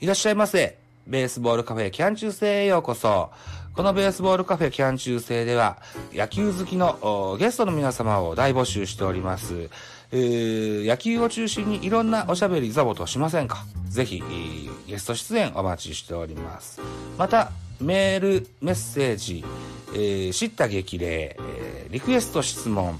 [0.00, 0.78] いらっしゃいませ。
[1.06, 3.28] ベースボールカフェキャン中世へようこそ。
[3.74, 5.76] このベースボールカフェキャン中世では、
[6.14, 9.68] 野球好きのゲストの皆様を大募集しております。
[10.10, 13.66] えー野球を中心にいろんなおしゃべりザボとしませんか？
[13.90, 14.22] ぜひ、
[14.86, 16.80] ゲスト出演お待ちしております。
[17.18, 19.44] また、メール、メッセージ、
[19.92, 22.98] えー知った激励、えーリクエスト質問、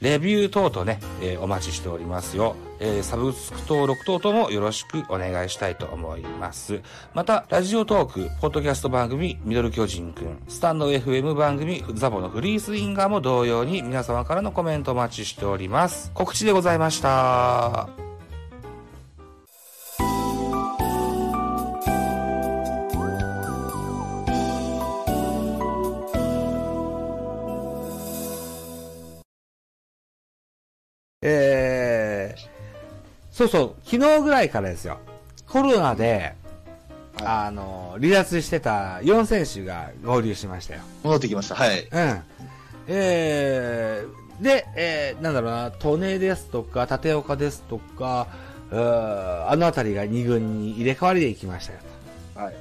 [0.00, 2.56] レビュー等々ね、えーお待ちしておりますよ。
[2.80, 6.80] えーサブスク登録等々もよろしくお願いしたいと思います。
[7.14, 16.10] また、ラジオトーク、ポッドキャスト番組、ミドル巨人くん、スタンド FM 番組、ザボのフリースインガーも同様に皆様からのコメントお待ちしております。
[16.14, 18.07] 告知でございました。
[33.38, 34.98] そうそう、昨日ぐらいからですよ。
[35.46, 36.34] コロナで、
[37.22, 40.80] あの、離脱してた4選手が合流しましたよ。
[41.04, 41.54] 戻ってきました。
[41.54, 41.82] はい。
[41.82, 42.22] うん。
[42.88, 48.26] えー、で、えー、なんだろうな、利根ですとか、立岡ですとか、
[48.72, 51.78] うーあのあたりが2軍に入れ替わりで行きましたよ。
[52.34, 52.54] はい。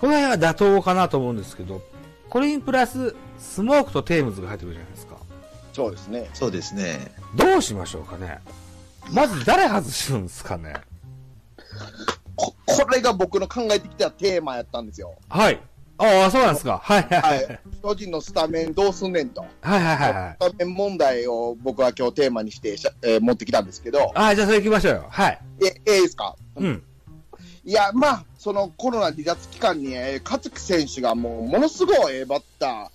[0.00, 1.82] この辺は妥当かなと思うんですけど、
[2.30, 5.16] これにプラス、スモークとテームズが入ってくるじゃないですか。
[5.74, 6.30] そうですね。
[6.32, 7.12] そうですね。
[7.34, 8.38] どうしましょうかね。
[9.12, 10.74] まず誰外すんですかね？
[12.36, 15.14] こ、これが僕の考えてきたテーマやったんですよ。
[15.28, 15.60] はい。
[15.96, 16.80] ああ、そうなんですか。
[16.82, 17.28] はいはいは。
[17.28, 17.46] はいい。
[17.80, 19.42] 巨人のスタメンどうすんねんと。
[19.42, 20.36] はいはいはいはい。
[20.40, 25.06] スタメン問題を僕は今日テーマにしてしゃ、えー持ってきたんですけど、ああ、じゃあそれ行きましょうよ。
[25.08, 25.40] はい。
[25.62, 26.34] え、ええですか？
[26.56, 26.82] うん。
[27.64, 32.88] いや、まあ、そのコロナ離脱期間に、えー、勝木選手がもう、ものすごいえーバッター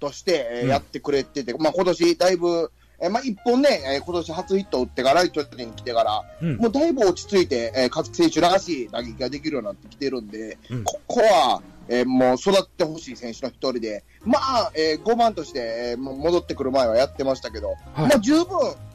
[0.00, 6.56] として、えーうんやってくれてて、まあ今年だいぶ、えーまあ一本ね、えー今年初ヒット打ってから、巨人に来てから、うん。
[6.56, 10.84] もうだいぶ落ち着いて、えー、勝木選手らしい打撃ができるようになってきてるんで、うん。
[10.84, 17.78] ここは、えーもう育ってほしい選手の一人で、まあ、えー5番として、えー戻ってくる前はやってましたけど、はい。
[18.08, 18.46] まあ十分、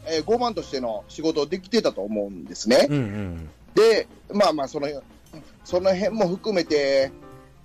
[0.08, 2.88] えー5番としての仕事できてたと思うんですね。
[2.90, 3.50] うんうん。
[3.76, 4.88] で、まあまあ、その、
[5.64, 7.12] その辺も含めて、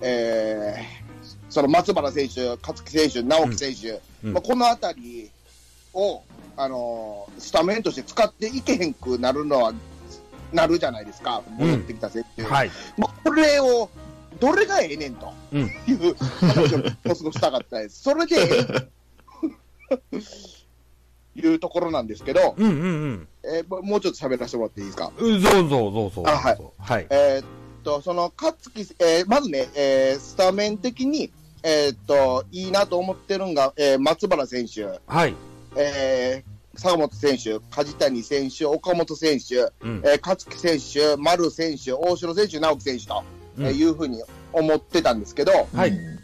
[0.00, 1.06] えー
[1.48, 4.32] その松原選手、勝木選手、直樹選手、うん。
[4.32, 5.30] まあ、このあたり
[5.96, 6.22] を、
[6.56, 9.72] あのースタメンとして使っていけへんくなるのは、
[10.52, 12.42] なるじゃないですか、うん戻ってきた選手。
[12.44, 12.70] はい。
[12.96, 13.90] まあ、これを、
[14.40, 18.02] どれがええねんとうんいう話をもうすぐしたかったです。
[18.02, 18.66] それでえ
[20.20, 20.20] え
[21.36, 23.28] いうところなんですけど、うんうんうん。
[23.44, 25.10] えーもうちょっと喋らせてもらっていいですか？
[25.16, 26.22] うんどうぞどうぞ。
[26.26, 26.58] あはい。
[26.78, 27.06] はい。
[27.10, 27.46] えーっ
[27.84, 31.30] と、その、勝木、えーまずね、えースタメン的に、
[31.62, 35.34] えーっと、いいなと思ってるのが、えー松原選手、はい。
[35.76, 40.02] えー坂本選手、梶谷選手、岡本選手、うん。
[40.04, 43.24] えー勝木選手、丸選手、大城選手、直樹選手と、
[43.56, 44.22] うんえーいうふうに
[44.52, 46.16] 思ってたんですけど、はいうん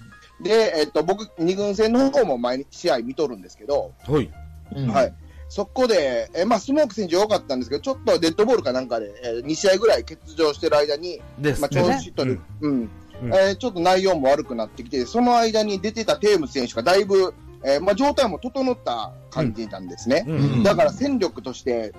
[0.42, 4.28] で、えーっと、僕、二軍戦の方も毎試合見とるんですけど、はい。
[4.74, 5.14] うんはい。
[5.48, 11.69] そこで、えーまあ、スモーク選手良かったんですけど、ちょっとデッドボールかなんかで、え2試合ぐらい欠場してる間に、まあ、ですね。
[11.69, 12.90] 調子とる、うんうん
[13.26, 17.34] えーちょっと内容も悪くなってきて、その間に出てたテームズ選手がだいぶ、
[17.65, 20.25] えーまあ、状態も整った感じなんですね。
[20.27, 20.37] うん。
[20.37, 20.62] うん。
[20.62, 21.93] だから戦力として、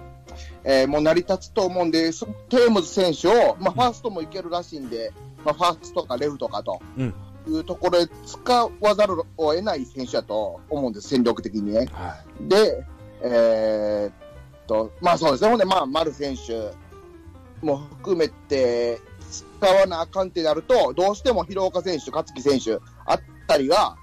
[0.64, 5.12] えーもう成り立つと思うんで、そテームズ選手を、まあ、ファーストもいけるらしいんで、
[5.46, 7.14] まあ、ファーストかレフトかとうん。
[7.46, 11.88] いうところで使わざるを得ない選手だと思うんです、戦力的にね。
[11.92, 12.86] はで、
[13.22, 14.14] えーっ
[14.66, 16.72] と、まあそうですね、ほんで、まあ、丸選手
[17.66, 23.98] も含めて、使わなあかんってなると、どうしても広岡選手、勝木選手あったりが、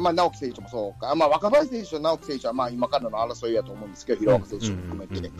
[0.00, 4.20] まあ、直樹選手もそうか、まあ、若林選手と直樹選手は、まあ、今からの争いやと思うんですけど、い。
[4.20, 5.30] 広岡選手も含めて、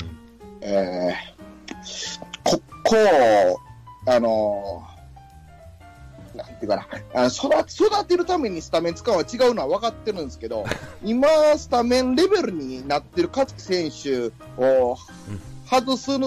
[0.60, 1.44] えー
[2.44, 3.58] ここを、
[4.06, 4.94] あのー
[6.36, 10.64] なんていうかな、あ育育てるためにスタメン使うのは違うのは分かってるんですけど、
[11.04, 14.96] 今、スタメンレベルになってる勝木選手を
[15.70, 16.18] 外すっ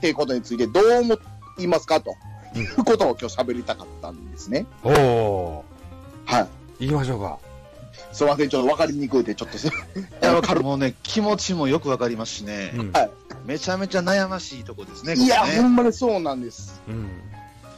[0.00, 1.16] ていうことについてどう思
[1.58, 2.14] いますかと
[2.54, 4.66] うんいうことを今日喋りたかったんですね。
[4.84, 5.64] おお
[6.26, 6.48] はい。
[6.80, 7.38] 行きましょうか。
[8.12, 9.70] すみません、ちょっと分かりにくいで、ちょっとす、 い
[10.20, 10.62] や、わかる。
[10.62, 13.10] もうね、気持ちもよくわかりますしね、うんはい
[13.46, 15.62] めちゃめちゃ悩ましいとこですね、いや、ここね。
[15.62, 16.82] ほんまにそうなんです。
[16.88, 17.08] うん。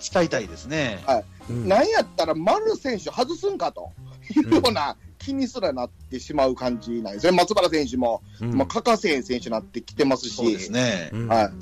[0.00, 1.04] 使いたいですね。
[1.50, 3.90] うんなんやったら丸選手外すんかと
[4.34, 7.32] いうような気にすらなってしまう感じなんですね。
[7.32, 10.36] 松原選手も、うんまあ、欠かせへん選手になってきてますし。
[10.36, 11.10] そうですね。
[11.12, 11.52] うんはい。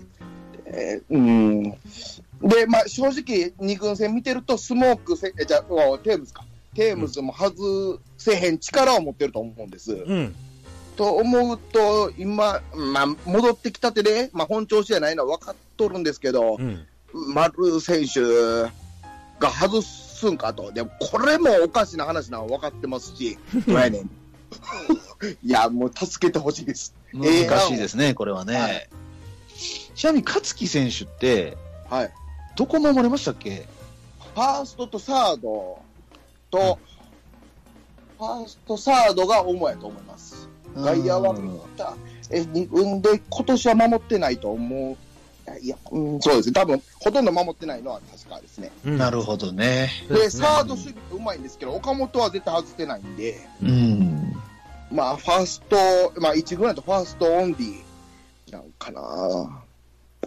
[0.67, 1.71] えーうん。
[2.49, 6.45] で、まあ、正直、二軍戦見てると、スモークせ、えじゃあ、おテームズか。
[6.77, 9.93] テームズも外せへん力を持ってると思うんです。
[9.93, 10.35] うん。
[10.97, 16.87] と思うと、今、まあ、戻ってきたてで、まあ、本調子じゃないのは分かっとるんですけど、うん。
[17.33, 18.21] 丸選手
[19.41, 20.71] が外すんかと。
[20.71, 24.11] でも、これもおかしな話なの分かってますし、やねん。
[25.43, 26.95] いや、もう助けてほしいです。
[27.15, 28.55] 難しいですね、これはね。
[28.55, 28.89] はい
[29.95, 31.57] ちなみに勝木選手って、
[31.89, 32.13] はい。
[32.55, 33.67] どこ守れましたっけ
[34.35, 35.79] ファーストとサード
[36.51, 36.79] と、
[38.19, 40.49] ファースト、サードが主やと思います。
[40.77, 41.61] 外野はうん
[42.31, 44.97] え、二軍で今年は守ってないと思う。
[45.61, 46.55] いや、うん、そうですね。
[46.55, 48.73] 多分、ほとんど守ってないのは確かですね。
[48.85, 49.91] うんなるほどね。
[50.09, 54.33] で、サード守備うまいんですけど、岡本は絶対外してないんで、うん。
[54.91, 55.77] まあ、ファースト、
[56.21, 59.63] まあ、1軍だとファーストオンリーなんかな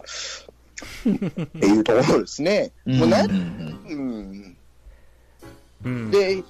[0.00, 2.72] っていうところですね。
[2.86, 3.30] もうね、ん
[3.88, 4.56] うん。
[5.84, 6.10] うん。
[6.10, 6.42] で、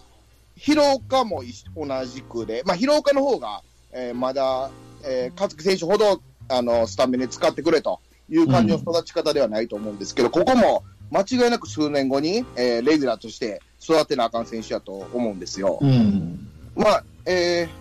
[0.57, 1.43] 広岡も
[1.77, 3.63] 同じくで、まあ、広岡の方が、
[3.93, 4.71] えーまだ、
[5.05, 15.79] えー、勝木選手ほど、あの、スタメンで使ってくれという感じの育ち方ではないと思うんですけど、ここも間違いなく数年後に、えーレギュラーとして育てなあかん選手だと思うんですよ。
[15.81, 16.49] うん。
[16.77, 17.81] まあ、えー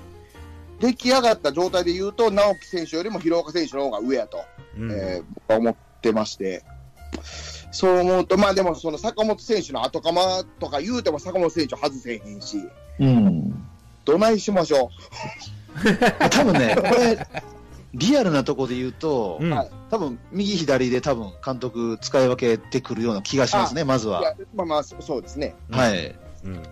[0.80, 4.46] 出来上がった状態で言うと、直樹選手よりも広岡選手の方が上やと、
[4.78, 6.64] うんえー僕は思ってまして、
[7.72, 12.68] そう思うと、まあでも、その坂本選手の後釜とか言うても坂本選手外せへんし、
[13.00, 13.68] うん。
[14.06, 14.90] どないしましょ
[16.32, 17.28] 多分ね、 これ、
[17.94, 24.22] リアルなとこで言うと、うんはい多分右左で多分監督使い分けてくるような気がしますね、まずは。
[24.22, 25.56] や、まあまあ、そそうですね。
[25.72, 26.16] はい。
[26.44, 26.64] うん。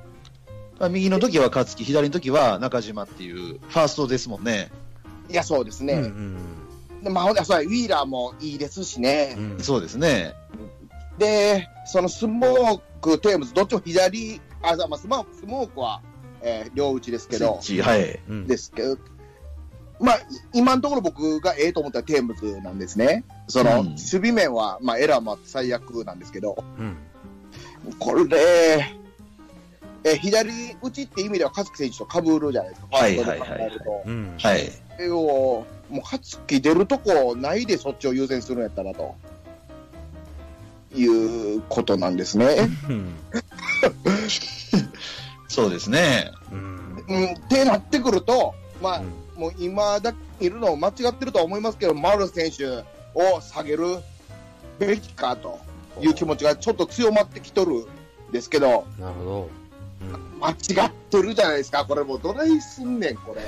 [0.77, 4.69] まあ、右の時は勝木、左の時は中島っていう、ファーストですもんね。
[5.31, 5.93] いや、そうですね。
[5.93, 6.37] うんうん
[7.03, 9.35] でまあ、ほんでそうウィーラーもいいですしね。
[9.37, 10.35] うんそうですね。
[11.17, 16.01] で、そのスモーク、テームズ、どっちも左、あ、まあ、スモークスモークは、
[16.41, 18.19] えー両打ちですけど、はい。
[18.29, 18.97] うんですけど、
[19.99, 20.21] まあ、い
[20.53, 23.23] 今のところ僕がええと思ったらテームズなんですね。
[23.47, 26.97] その、うん守備面は、まあ、エラーもあって最悪なんですけど、うん
[27.99, 28.97] これ、えー
[30.21, 30.49] 左
[30.81, 34.03] 打ちって意味では勝木選手と被るじゃないですか、ファーストで考えると。
[34.05, 34.71] うんはい。
[34.95, 39.15] それを、もう勝木出るとこないでそっちを優先するんやったらと。
[40.95, 41.05] い
[41.57, 42.69] うことなんですね。
[42.89, 43.15] うん
[45.47, 46.31] そうですね。
[46.51, 53.99] うんうん、ってなってくると、まあ、うんもう今だけいるの間違ってるとは思いますけど、丸選手を下げる
[54.79, 55.59] べきかと
[56.01, 57.85] いう気持ちがちょっと強まってきとる
[58.29, 59.49] んですけど、なるほど。
[60.39, 60.53] 間違
[60.87, 63.41] ってるじゃないですか、これもうどないすんねん、これ。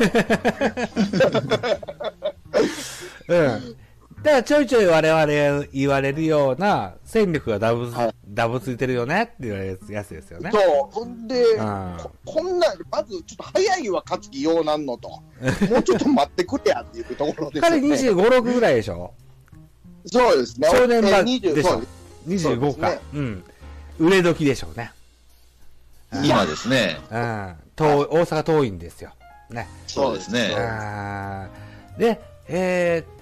[3.27, 3.75] うん。
[4.24, 5.25] だからちょいちょい我々
[5.62, 10.50] が言われるような戦力がダブ、はいダブついてるよねって言われるやつですよね。
[10.51, 15.10] そう、ほんで、うんここんな、まずちょっと早いわ、勝木ようなんのと、
[15.69, 17.88] もうちょっと待ってくれやっていうところですよ彼ね。
[17.90, 19.13] 25、6ぐらいでしょ？
[20.07, 20.68] そうですね。
[20.72, 21.69] 少年版えー20でしょ？
[21.69, 23.00] そうですそうで25かすね。
[23.13, 23.44] うん。
[24.00, 24.92] 売れ時でしょうね。
[26.12, 26.98] うん今ですね。
[27.12, 27.56] うん。
[27.75, 29.12] 遠い大阪遠いんですよ。
[29.52, 29.68] ね。
[29.86, 30.48] そうですね。
[32.00, 33.19] で、えーっ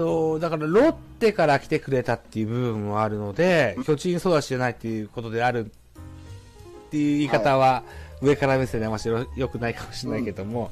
[0.00, 7.82] と、だからロッテから来てくれたっていう部分もあるので、巨人育ちじゃないっていうことであるっていう言い方は、
[8.22, 10.70] 上から目線であんましろ良くないかもしれないけども、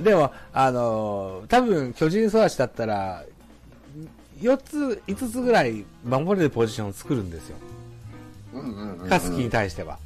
[0.00, 3.24] でも、あのー多分巨人育ちだったら、
[4.40, 7.56] 4つ、5つぐらい守れるポジションを作るんですよ。
[8.54, 9.98] うんうんうんうんカスキに対しては。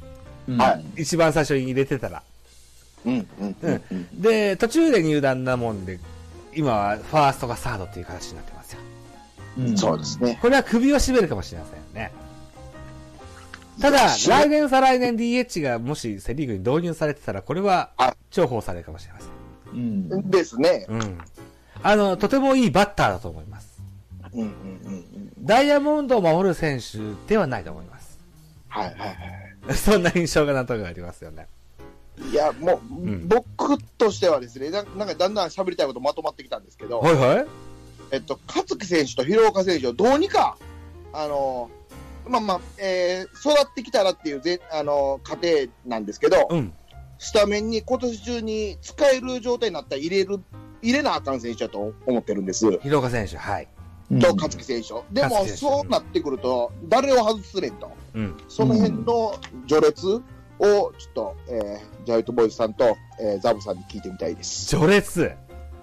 [0.47, 2.23] うんはい一番最初に入れてたら。
[3.05, 5.99] うんうんうんうんで、途中で入団なもんで、
[6.55, 8.54] 今はファーストがサードっていう形になってますよ。
[9.57, 10.37] うんそうですね。
[10.41, 12.11] これは首を絞めるかもしれませんね。
[13.81, 19.29] ただ、来年再来年 DH がもしセリーグに導入されてたら、これはあ重宝されるかもしれません。
[19.73, 19.77] う
[20.17, 20.85] んですね。
[20.87, 21.17] うん。
[21.83, 23.81] あの、とてもいいバッターだと思います。
[24.33, 25.31] うんうんうんうん。
[25.39, 28.17] ダイヤモンドを守る選手ではないと思います。
[28.69, 29.73] はいはいはい。
[29.75, 31.47] そんな印象がなんとなくありますよね。
[32.31, 37.45] いや、もう、ん僕としてはですね、ななんかだんだん喋りたいことまとまってきたんですけど、はいはい。
[38.11, 40.57] えっと、勝木選手と広岡選手をどうにか、
[41.13, 41.69] あの、
[42.27, 45.47] まあまあ、えー育ってきたらっていうぜ、あの、過程
[45.85, 46.73] なんですけど、うん。
[47.17, 50.39] スタメンに今年中に使える状態になったら入れる、
[50.81, 52.69] 入れなあかん選手だと思ってるんです。
[52.79, 53.67] 広岡選手、はい。
[54.19, 55.05] と、勝木選手を。
[55.11, 57.91] でも、そうなってくると、誰を外すねんと。
[58.13, 58.37] うん。
[58.47, 59.35] その辺の
[59.67, 60.21] 序列を、
[60.59, 64.67] ちょっと、えージャイトボーイズさんと、えーザブさんに聞いてみたいです。
[64.67, 65.31] 序列？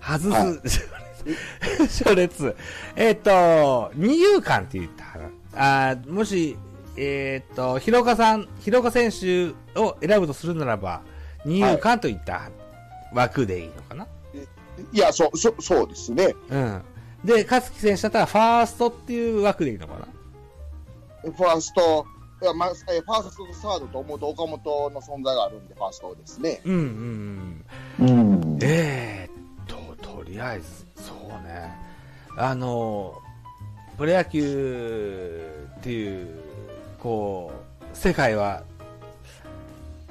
[0.00, 0.28] 外す。
[0.30, 0.98] は
[1.88, 2.56] 序列。
[2.96, 5.30] えっ、と、二遊間って言ったかな。
[5.54, 6.56] あーもし、
[6.96, 9.48] えっ、と、広岡さん、広岡選手
[9.78, 11.02] を選ぶとするならば、
[11.44, 12.50] 二遊間といった
[13.12, 14.06] 枠でいいのかな。
[14.92, 16.34] いや、そう、そそうですね。
[16.48, 16.82] うん。
[17.24, 20.08] で、勝木選手だったら、ファーストっていう枠でいいのかな。
[21.22, 22.06] ファースト、
[22.42, 26.60] いやまあ、えファーストとサードと思うと岡本の存在があるんで、ファーストですね。
[26.64, 27.64] うんうん
[28.00, 28.08] うん。
[28.08, 28.58] うん。
[28.60, 30.86] えーっと、とりあえず、
[31.30, 31.72] そうね。
[32.36, 33.14] あの、
[33.96, 36.28] プロ野球っていう、
[36.98, 38.62] こう、世界は、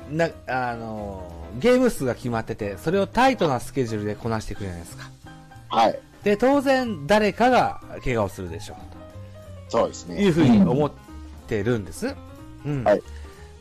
[0.09, 5.09] な、あの、ゲーム数が決まってて、それをタイトなスケジュールでこなしていくじゃないですか。
[5.69, 5.99] はい。
[6.23, 8.77] で、当然、誰かが怪我をするでしょう。
[9.69, 10.17] そうですね。
[10.17, 10.91] というふうに思っ
[11.47, 12.15] てるんです。
[12.65, 12.83] うん。
[12.83, 13.01] はい。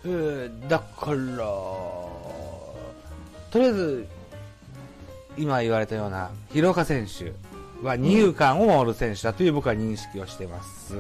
[0.05, 1.17] うんだから、
[3.51, 4.07] とりあえず、
[5.37, 7.33] 今言われたような、広岡選手
[7.85, 10.95] は二遊間を守る選手だという僕は認識をしてます。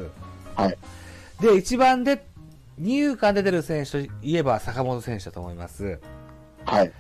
[0.54, 0.78] はい。
[1.40, 2.24] で、一番で、
[2.78, 5.98] 二遊間で出る選手といえば坂本選手だと思います。
[6.64, 6.92] はい。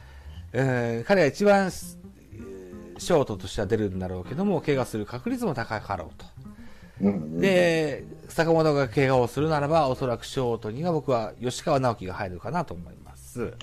[0.52, 1.70] えー彼は一番、えー
[3.00, 6.26] ショートとしては出るんだろうけども、怪我する確率も高かろうと。
[7.00, 13.54] うん、で、坂本が怪我をするならば、おそらくショートには僕は吉川直樹が入るかなと思います。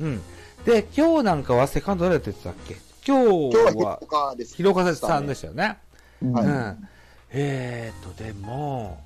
[0.00, 0.20] うん。
[0.66, 2.76] で、今日なんかはセカンド誰って言ってたっけ？
[3.06, 4.00] 今日今日は
[4.56, 5.78] 広は岡さんでしたよね。
[6.32, 6.88] はいうん。
[7.30, 8.98] えーと、でも、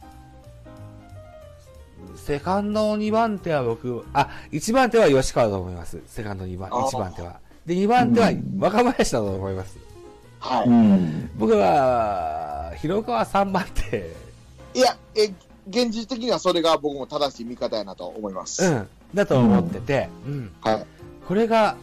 [2.17, 5.99] セカンド2番手は僕、あ、1番手は吉川だと思います。
[6.07, 7.39] セカンド2番、あー1番手は。
[7.67, 9.77] で、2番手は若林だと思います。
[10.39, 10.67] はい。
[10.67, 11.31] うん。
[11.37, 14.15] 僕は、広岡は3番手。
[14.73, 15.31] いや、え、
[15.69, 18.65] 現実的にはそれが僕も正しい見方やなと思います。
[18.65, 18.89] うん。
[19.13, 20.51] だと思ってて、うん。
[20.63, 20.87] はい。
[21.31, 21.77] これが、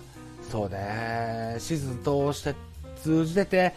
[0.52, 2.54] そうね、シーズン通して、
[3.02, 3.74] 通じてて、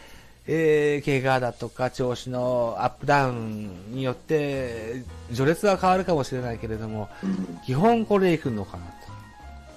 [0.48, 7.08] えー、怪我だとか調子のアップダウンによって、序列は変わるかもしれないけれども、
[7.64, 8.84] 基本これでいくのかな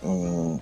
[0.02, 0.08] と。
[0.08, 0.62] うん。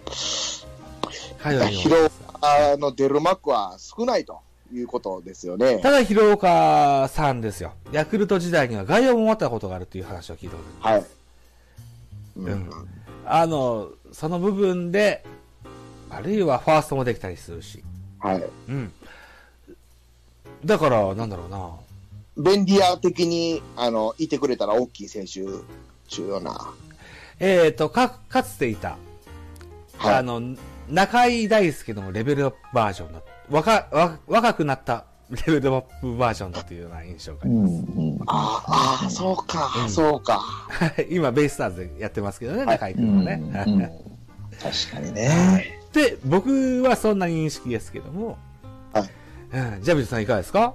[1.41, 4.41] かように思います広岡の出る幕は少ないと
[4.73, 5.79] いうことですよね。
[5.79, 7.71] ただ、広岡さんですよ。
[7.93, 11.00] ヤクルト時代には外野を持ったことがあるという話を聞いたことある。
[11.00, 11.05] はい。
[12.35, 15.24] ううんあの、その部分で、
[16.10, 17.84] あるいはファーストもできたりするし。
[18.20, 18.44] はい。
[18.70, 18.92] うん。
[20.66, 21.72] だから、なんだろうな。
[22.38, 25.42] 便利屋的に、あの、いてくれたら大きい選手、
[26.08, 26.74] 重要な。
[27.40, 28.98] えっ、と、か、かつていた、
[29.98, 30.42] はいあの、
[30.90, 33.22] 中井大輔のレベルアップバージョンだ。
[33.50, 35.06] 若、わ若くなった
[35.47, 37.73] レベルアップバージョンだというような印象があうります。
[37.73, 38.19] ん。
[38.27, 40.41] ああ、ああ、そうか、うんそうか。
[41.09, 43.25] 今、ベイスターズでやってますけどね、中井う君はん。
[43.25, 43.41] ね。
[43.67, 43.79] うん
[44.61, 45.79] 確かにね。
[45.93, 48.38] で、僕はそんな認識ですけども。
[48.93, 49.09] はい
[49.53, 50.73] うん、ジャビルさんいかがですか？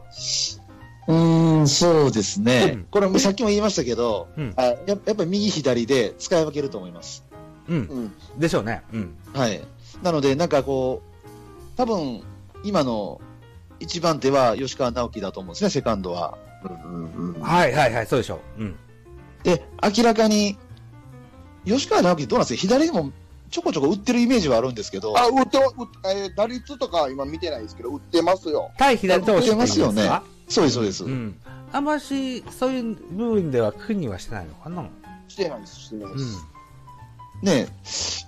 [1.08, 2.72] うーん、そうですね。
[2.75, 7.25] うんこれ、さっきも言いましたけど、やっぱり右左で使い分けると思います。
[7.68, 7.76] うん。
[8.34, 8.40] うん。
[8.40, 8.82] でしょうね。
[8.92, 9.14] うん。
[9.32, 9.60] はい。
[10.02, 12.22] なので、なんかこう、多分、
[12.64, 13.20] 今の
[13.80, 16.38] 一番手は吉川直樹だと思うんですね、セカンドは。
[16.85, 17.40] うんうんうん。
[17.40, 18.62] はいはいはい、そうでしょう。
[18.62, 18.76] うん。
[19.42, 19.66] で、
[19.97, 20.59] 明らかに、
[21.64, 22.61] 吉川直樹どうなんですか？
[22.61, 23.12] 左にも
[23.50, 28.71] ちょこちょこ打ってるイメージはあるんですけど、あ、打って、打えー打率とかは今見てないですけど、打ってますよ。
[28.78, 30.23] 対左投手ってますよか？
[30.49, 31.04] そうです、そうです。
[31.04, 31.40] うん。
[31.73, 34.88] あんまし、そういう部分では苦にはしてないのかな？
[35.28, 36.47] してないです、してないです。
[37.42, 37.66] ね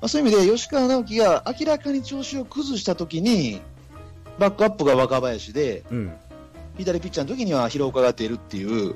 [0.00, 3.60] まあ、そういう意味で吉川直樹が明らかに調子を崩したときに、
[4.38, 5.98] バックアップが若林で、うん。
[5.98, 6.12] うん。
[6.78, 8.94] 左ピッチャーの時には広岡が出るっていう、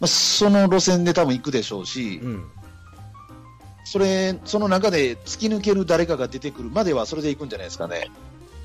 [0.00, 2.44] まあ、その路線で多分行くでしょうし、うん。
[3.84, 8.10] それ、その中で突き抜ける誰かが出てくるまではそれで行くんじゃないですかね。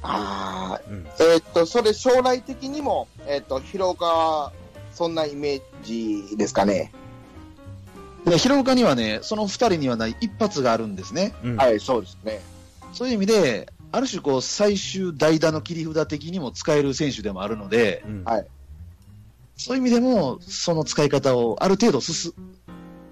[0.02, 1.08] ああ、うん。
[1.18, 4.52] えーっと、それ将来的にも、えーっと、広岡は、
[4.94, 6.92] そんなイメージですかね。
[8.26, 11.34] で広岡にはね、その二人にはない一発があるんですね。
[11.44, 11.56] うん。
[11.56, 12.42] はい、そうですね。
[12.92, 18.24] そういう意味で、ある種こう最終代打の切り札的にも使える選手でもあるので、うん。
[18.26, 18.48] はい
[19.56, 22.34] そういう意味でも、その使い方をある程度進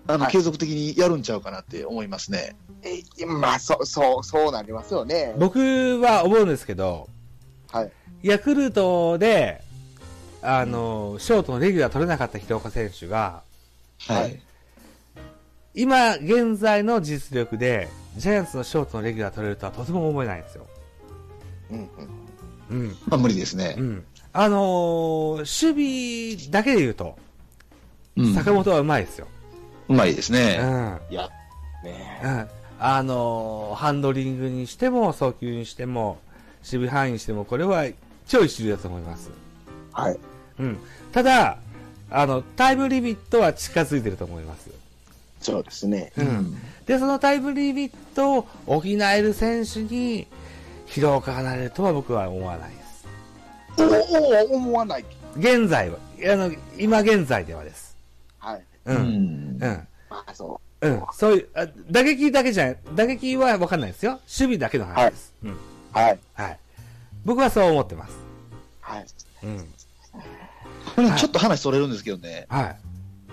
[0.07, 2.55] あの、はい継続的にやるんちゃうかなって思いますね。
[2.81, 5.35] えーまあ、そう、そう、そうなりますよね。
[5.37, 5.59] 僕
[6.01, 7.07] は思うんですけど、
[7.71, 7.91] はい。
[8.23, 9.61] ヤクルトで、
[10.41, 13.43] あの、ショートのレギュラー取れなかった広岡選手が、
[14.07, 14.21] はい。
[14.23, 14.41] はい
[15.73, 20.67] 今現在の実力で、ジャイアンツのショートのレギュラー取れるとはとても思えないんですよ。
[21.71, 21.89] うん
[22.69, 22.79] うん。
[22.79, 22.97] うん。
[23.07, 23.81] まあ無理ですねう。
[23.81, 24.03] ん。
[24.33, 25.37] あのー
[25.75, 27.17] 守備だけで言うと、
[28.17, 29.27] うん坂本はうまいですよ。
[29.89, 30.39] うまいですうん。
[30.39, 30.99] ね。
[31.09, 31.29] いや、
[31.83, 32.47] ねうん。
[32.79, 36.19] あのーハンドリングにしても、送球にしても、
[36.59, 37.85] 守備範囲にしても、これは
[38.27, 39.29] 超一流だと思います。
[39.93, 40.19] はい。
[40.59, 40.77] うん。
[41.11, 41.57] ただ、
[42.09, 44.69] あの、タイムリミットは近づいてると思います。
[45.41, 46.11] そうですね。
[46.17, 46.57] うん。
[46.85, 50.27] で、そのタイムリミットを補える選手に、
[50.87, 53.07] 広岡がなれるとは僕は思わないです。
[53.77, 55.05] おお、思わない。
[55.37, 55.97] 現在は、
[56.31, 57.95] あの、今現在ではです。
[58.39, 58.63] はい。
[58.85, 58.95] うん。
[58.95, 59.03] うん。
[59.59, 59.87] ん。
[60.09, 61.03] まあ、そうん。
[61.13, 64.13] そういう、あ打撃だけじゃない、打撃はわかんないですよ。
[64.13, 64.23] 守
[64.55, 65.33] 備だけの話です。
[65.43, 65.51] うん。
[65.51, 65.55] う。
[65.93, 66.19] はい。
[66.33, 66.59] はい。
[67.23, 68.17] 僕はそう思ってます。
[68.81, 69.05] はい。
[69.43, 69.67] うん。
[70.95, 72.75] これちょっと話それるんですけどね、はい。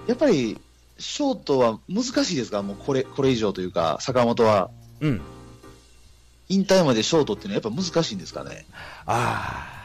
[0.07, 0.61] やっぱり、
[0.99, 2.62] ショートは難しいですか？
[2.62, 4.71] もうこれ、これ以上というか、坂本は。
[5.00, 5.21] うん。
[6.49, 8.67] 引退までショートっていうのはやっぱ難しいんですかね？
[9.07, 9.78] ああ。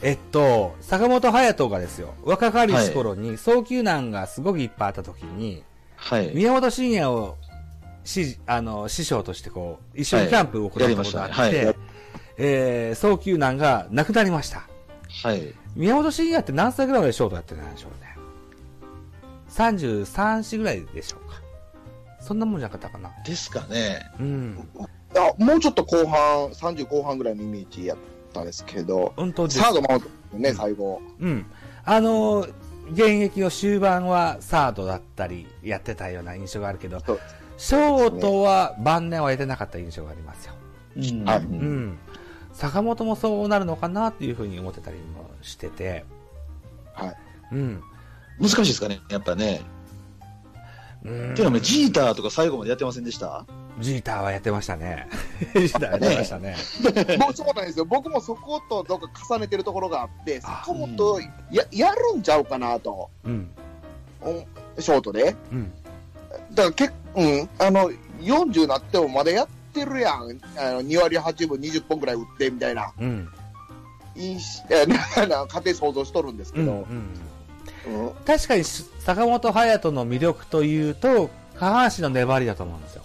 [0.00, 5.64] えっと、坂本勇人がですよ、若かりし頃に送球難がすごくいっぱいあった時に、
[5.96, 6.30] はい。
[6.34, 7.36] 宮本慎也を
[8.04, 11.76] 師あの師匠としてこう、一緒にキャンプを行ったことがあって、
[12.36, 14.68] えー、送球難がなくなりました。
[15.24, 15.52] はい。
[15.74, 18.16] 宮本慎也って何歳ぐらいまでショートやってたんでしょうね？
[19.58, 21.40] 33歳ぐらいでしょうか。
[22.20, 23.10] そんなもんじゃなかったかな。
[23.24, 24.10] ですかね。
[24.20, 24.68] うん。
[25.14, 27.98] いや、もうちょっと後半、30後半ぐらいのイメージやっ
[28.32, 31.00] たんですけど、本当サード守ってね、最後。
[31.18, 31.46] うん。
[31.84, 32.52] あのー
[32.90, 37.20] 現役の終盤はサードだったりやってたような印象があるけど、そう
[37.58, 40.54] ショートは晩年はやってなかった印象がありますよ。
[40.96, 41.98] うんはいうん。
[42.52, 46.04] 坂本もそうなるのかなっていうふうに思ってたりもしてて、
[46.94, 47.16] はい。
[47.52, 47.82] うん。
[48.40, 49.62] 難しいですかね、やっぱね。
[51.04, 53.46] うんていうのも、ジーターとか最後までやってませんでした？
[53.80, 55.06] ジーターはやってましたね。
[55.54, 56.56] ジーターやってましたね。
[57.18, 57.84] もうそうなんですよ。
[57.84, 61.20] 僕もそことどっか重ねてるところがあって、あ坂本、
[61.52, 63.08] や、やるんちゃうかなと。
[63.24, 63.48] うん。
[64.24, 64.44] うん
[64.80, 65.36] ショートで。
[65.52, 65.72] うん。
[66.54, 67.90] だからけうん、あの、
[68.20, 70.40] 40なってもまだやってるやん。
[70.56, 72.92] あの、2割8分20本ぐらい打って、みたいな。
[73.00, 73.28] うん。
[74.16, 76.66] いいし、えなな家庭想像しとるんですけうん。
[76.66, 76.78] ど、うん。
[76.78, 77.27] うん
[78.26, 83.02] 確かに坂本勇人の魅力というと、下半身の粘りだと思うんですよ。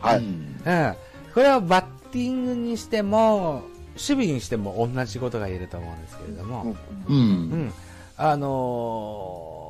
[0.00, 0.18] はい。
[0.18, 0.24] うん
[0.64, 0.94] うん。
[1.34, 3.62] これはバッティングにしても、
[3.94, 6.76] 守備にしても同じことが言えると思うんですけれども、
[7.08, 7.12] う。
[7.12, 7.18] うん
[7.66, 7.72] ん。
[8.16, 8.48] あの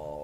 [0.01, 0.15] ー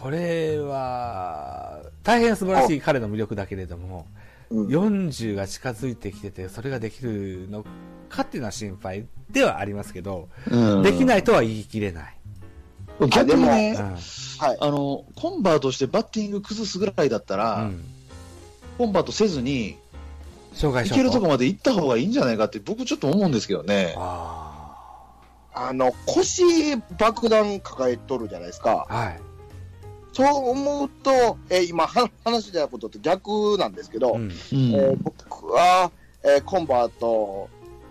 [0.00, 4.06] これは、大変素晴らしい彼の魅力だけれども、
[4.50, 7.64] うん40が近づいてきてて、それができるの
[8.08, 12.16] かっていうのは心配ではありますけど、うんできないとは言い切れない。
[13.08, 13.84] 逆にねう、ん。
[14.46, 14.58] はい。
[14.60, 17.84] あの、コンバートしてバッティング崩すぐらいだったら、うん。
[18.78, 19.76] コンバートせずに、
[20.52, 23.94] 障害者いけるとこまで行った方がいいんじゃないかって僕ちょっと思うんですけどね。
[23.96, 24.46] あ
[25.52, 28.86] あの、腰爆弾抱えとるじゃないですか。
[28.88, 28.94] あ。
[28.94, 29.20] はい。
[30.12, 34.22] そう思うと、えー今は話したことと逆なんですけど、うん。
[34.22, 35.90] うんえー僕は、
[36.24, 37.48] えーコンバート、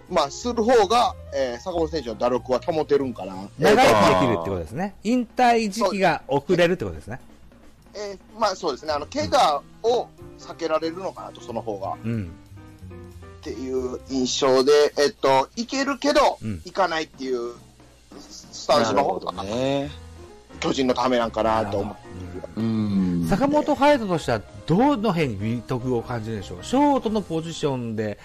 [0.10, 3.36] まあ、する方が、えー坂本選手の打力は保てるんかな。
[3.60, 4.96] 長えー生きできるってことですね。
[5.04, 7.20] 引退時期が遅れるってことですね。
[7.94, 10.08] えーまあそうですね、あの、怪我を
[10.40, 11.96] 避けられるのかなと、その方が。
[12.04, 12.32] うん。
[13.40, 17.54] っていう印象で、えっと、いけるけど、うんいかないっていう
[18.20, 19.92] スタンスの方が、ね。
[20.60, 22.02] 巨人のためなんかなと思って。
[22.58, 26.64] うん坂本勇人としては、どの辺に美徳を感じるでしょう？
[26.64, 28.18] ショートのポジションで、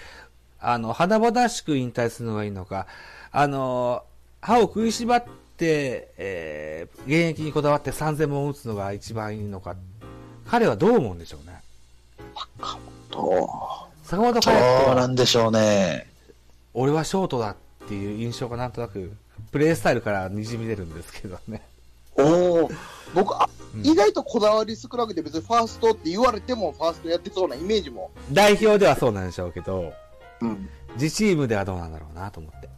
[0.67, 2.87] あの、華々しく引退するのがいいのか、
[3.31, 4.03] あの、
[4.41, 5.23] 歯を食いしばっ
[5.57, 9.75] て、えー、現役にこだわって3000本打つのが一番いいのか、
[10.47, 11.61] 彼はどう思うんでしょうね？
[13.11, 13.47] と
[14.03, 16.07] 坂本ど勇人は、うなんでしょうね？
[16.73, 17.55] 俺はショートだっ
[17.87, 19.13] ていう印象がなんとなく、
[19.51, 21.61] プレースタイルから滲み出るんですけどね。
[22.17, 22.69] おお
[23.13, 28.09] 僕あ、うん意外とこだわり少なくて別にファーストって言われてもファーストやってそうなイメージも。
[28.31, 29.93] 代表ではそうなんでしょうけど、
[30.41, 30.69] うん。
[30.95, 32.69] 自チームではどうなんだろうなと思って。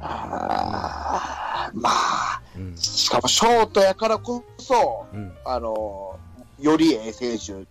[0.00, 2.76] あーまあ、うん。
[2.76, 5.32] しかもショートやからこそ、うん。
[5.44, 6.18] あの
[6.60, 7.66] よりええ選手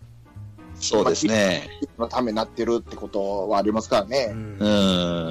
[0.80, 1.68] そうですね。
[1.98, 4.26] のためになってるってことはありますからうね。
[4.26, 4.64] んう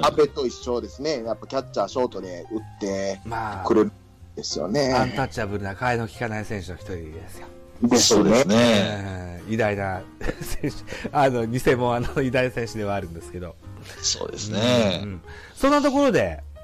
[0.04, 1.24] 阿部と一緒ですね。
[1.24, 3.92] やっぱキャッチャーショートで打ってまあく、れるん
[4.36, 5.12] ですよアンね。
[5.16, 7.46] タッチャブルな替えの利かない選手の一人ですよ。
[7.82, 9.42] ですそうですね。
[9.48, 10.02] 偉大な
[10.42, 13.54] 選手、あの、偽物あの偉大な選手ではあるんですけど。
[14.02, 14.98] そうですうね。
[14.98, 15.20] ん
[15.54, 16.40] そんなところで、